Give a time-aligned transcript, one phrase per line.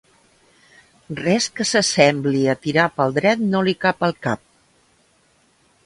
[1.19, 4.47] Res que s'assembli a tirar pel dret no li cap al cap.